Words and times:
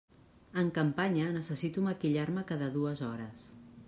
En 0.61 0.69
campanya 0.77 1.27
necessito 1.35 1.83
maquillar-me 1.89 2.47
cada 2.53 2.71
dues 2.79 3.05
hores. 3.09 3.45